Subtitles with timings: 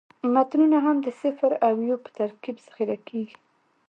[0.33, 3.35] متنونه هم د صفر او یو په ترکیب ذخیره کېږي.